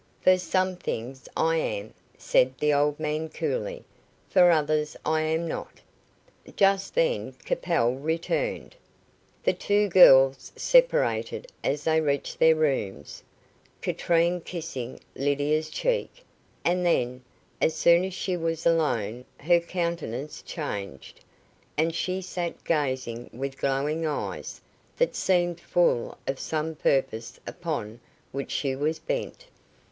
"For 0.23 0.39
some 0.39 0.77
things 0.77 1.29
I 1.37 1.57
am," 1.57 1.93
said 2.17 2.57
the 2.57 2.73
old 2.73 2.99
man, 2.99 3.29
coolly. 3.29 3.83
"For 4.31 4.49
others 4.49 4.97
I 5.05 5.21
am 5.21 5.47
not." 5.47 5.73
Just 6.55 6.95
then 6.95 7.33
Capel 7.45 7.93
returned. 7.93 8.75
The 9.43 9.53
two 9.53 9.89
girls 9.89 10.51
separated 10.55 11.51
as 11.63 11.83
they 11.83 12.01
reached 12.01 12.39
their 12.39 12.55
rooms, 12.55 13.21
Katrine 13.79 14.41
kissing 14.41 14.99
Lydia's 15.15 15.69
cheek, 15.69 16.25
and 16.65 16.83
then, 16.83 17.23
as 17.61 17.75
soon 17.75 18.03
as 18.03 18.15
she 18.15 18.35
was 18.35 18.65
alone, 18.65 19.23
her 19.39 19.59
countenance 19.59 20.41
changed, 20.41 21.19
and 21.77 21.93
she 21.93 22.23
sat 22.23 22.63
gazing 22.63 23.29
with 23.31 23.59
glowing 23.59 24.07
eyes, 24.07 24.61
that 24.97 25.15
seemed 25.15 25.59
full 25.59 26.17
of 26.25 26.39
some 26.39 26.73
purpose 26.73 27.39
upon 27.45 27.99
which 28.31 28.49
she 28.49 28.75
was 28.75 28.97
bent. 28.97 29.45